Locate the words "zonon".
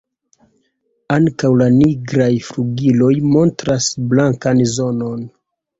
4.79-5.27